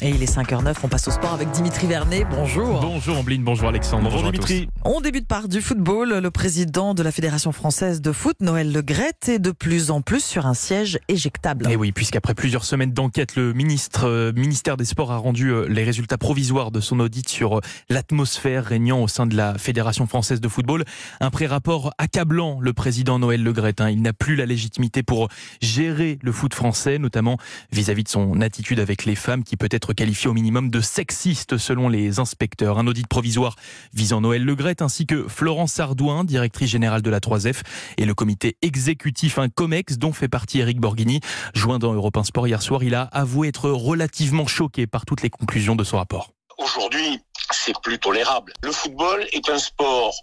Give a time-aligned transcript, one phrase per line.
[0.00, 2.24] Et il est 5h09, on passe au sport avec Dimitri Vernet.
[2.30, 2.80] Bonjour.
[2.80, 4.04] Bonjour Ambline, bonjour Alexandre.
[4.04, 4.68] Bonjour, Dimitri.
[4.84, 6.14] On débute par du football.
[6.14, 10.24] Le président de la Fédération française de foot, Noël Legrette, est de plus en plus
[10.24, 11.70] sur un siège éjectable.
[11.70, 15.66] Et oui, puisqu'après plusieurs semaines d'enquête, le ministre, euh, ministère des Sports a rendu euh,
[15.68, 17.60] les résultats provisoires de son audit sur euh,
[17.90, 20.84] l'atmosphère régnant au sein de la Fédération française de football.
[21.20, 23.82] Un pré-rapport accablant, le président Noël Legrette.
[23.82, 23.90] Hein.
[23.90, 25.28] Il n'a plus la légitimité pour
[25.60, 27.36] gérer le foot français, notamment
[27.70, 31.58] vis-à-vis de son attitude avec les femmes qui peut être qualifié au minimum de sexiste
[31.58, 32.78] selon les inspecteurs.
[32.78, 33.56] Un audit provisoire
[33.92, 37.62] visant Noël Legrette ainsi que Florence Ardouin, directrice générale de la 3F,
[37.98, 41.20] et le comité exécutif, un COMEX dont fait partie Eric Borghini.
[41.54, 45.22] Joint dans Europe 1 Sport hier soir, il a avoué être relativement choqué par toutes
[45.22, 46.30] les conclusions de son rapport.
[46.58, 48.52] Aujourd'hui, c'est plus tolérable.
[48.62, 50.14] Le football est un sport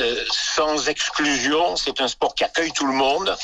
[0.00, 3.34] euh, sans exclusion, c'est un sport qui accueille tout le monde.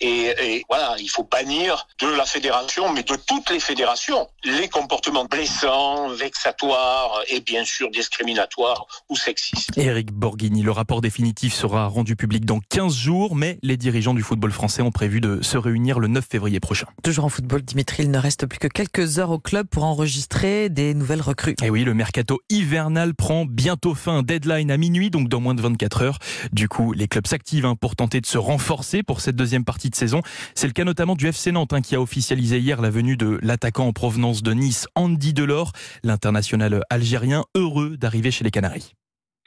[0.00, 4.68] Et, et, voilà, il faut bannir de la fédération, mais de toutes les fédérations, les
[4.68, 9.76] comportements blessants, vexatoires et bien sûr discriminatoires ou sexistes.
[9.76, 14.22] Eric Borghini, le rapport définitif sera rendu public dans 15 jours, mais les dirigeants du
[14.22, 16.86] football français ont prévu de se réunir le 9 février prochain.
[17.02, 20.68] Toujours en football, Dimitri, il ne reste plus que quelques heures au club pour enregistrer
[20.68, 21.54] des nouvelles recrues.
[21.62, 24.22] Et oui, le mercato hivernal prend bientôt fin.
[24.22, 26.18] Deadline à minuit, donc dans moins de 24 heures.
[26.52, 29.85] Du coup, les clubs s'activent hein, pour tenter de se renforcer pour cette deuxième partie
[29.90, 30.20] de saison.
[30.54, 33.38] C'est le cas notamment du FC Nantes hein, qui a officialisé hier la venue de
[33.42, 38.94] l'attaquant en provenance de Nice, Andy Delors, l'international algérien, heureux d'arriver chez les Canaries.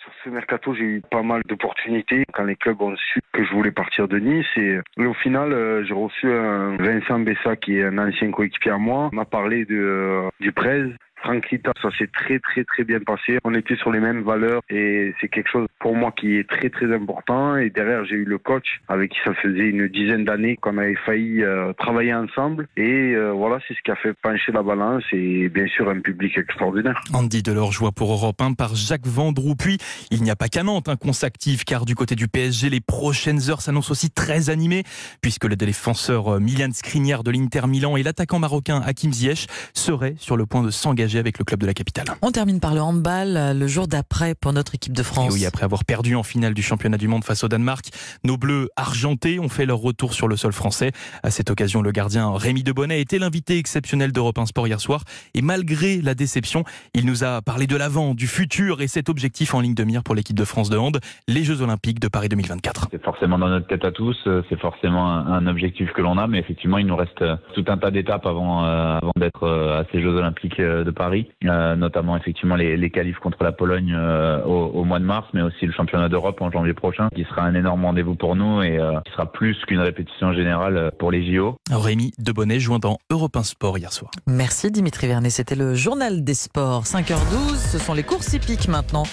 [0.01, 3.53] Sur ce mercato, j'ai eu pas mal d'opportunités quand les clubs ont su que je
[3.53, 4.45] voulais partir de Nice.
[4.55, 8.77] Et, au final, euh, j'ai reçu un Vincent Bessa qui est un ancien coéquipier à
[8.77, 9.09] moi.
[9.11, 10.93] m'a parlé de, euh, du Prez.
[11.23, 13.39] Tranquillita, ça s'est très très très bien passé.
[13.43, 16.69] On était sur les mêmes valeurs et c'est quelque chose pour moi qui est très
[16.69, 17.57] très important.
[17.57, 20.95] Et derrière, j'ai eu le coach avec qui ça faisait une dizaine d'années qu'on avait
[20.95, 22.67] failli euh, travailler ensemble.
[22.77, 25.99] Et euh, voilà, c'est ce qui a fait pencher la balance et bien sûr un
[25.99, 27.01] public extraordinaire.
[27.13, 29.55] Andy Delors joie pour Europe 1 par Jacques Vendroux.
[29.55, 29.77] Puis
[30.11, 32.81] il n'y a pas qu'à Nantes hein, qu'on s'active car du côté du PSG, les
[32.81, 34.83] prochaines heures s'annoncent aussi très animées
[35.21, 40.15] puisque le défenseur euh, Milan Skriniar de l'Inter Milan et l'attaquant marocain Hakim Ziyech seraient
[40.17, 42.05] sur le point de s'engager avec le club de la capitale.
[42.21, 45.33] On termine par le handball le jour d'après pour notre équipe de France.
[45.33, 47.85] Et oui, après avoir perdu en finale du championnat du monde face au Danemark,
[48.23, 50.91] nos bleus argentés ont fait leur retour sur le sol français.
[51.23, 55.03] À cette occasion, le gardien Rémi Debonnet était l'invité exceptionnel d'Europe 1 Sport hier soir.
[55.33, 59.53] Et malgré la déception, il nous a parlé de l'avant, du futur et cet objectif
[59.53, 62.29] en ligne de mire pour l'équipe de France de hand, les Jeux Olympiques de Paris
[62.29, 62.87] 2024.
[62.91, 64.17] C'est forcément dans notre tête à tous,
[64.49, 67.91] c'est forcément un objectif que l'on a, mais effectivement, il nous reste tout un tas
[67.91, 70.98] d'étapes avant, euh, avant d'être à ces Jeux Olympiques de Paris,
[71.45, 75.27] euh, notamment effectivement les, les qualifs contre la Pologne euh, au, au, mois de mars,
[75.33, 78.61] mais aussi le championnat d'Europe en janvier prochain, qui sera un énorme rendez-vous pour nous
[78.61, 81.55] et euh, qui sera plus qu'une répétition générale pour les JO.
[81.71, 84.11] Rémi Debonnet joint dans Europe 1 Sport hier soir.
[84.27, 86.83] Merci Dimitri Vernet, c'était le journal des sports.
[86.83, 89.03] 5h12, ce sont les courses hippiques maintenant.